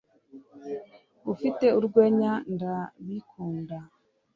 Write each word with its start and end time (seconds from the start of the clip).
Ufite 1.33 1.65
urwenya 1.79 2.31
Ndabikunda 2.53 3.77